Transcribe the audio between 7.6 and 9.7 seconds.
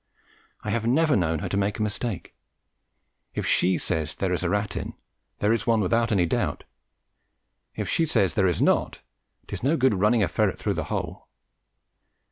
if she says there is not, it is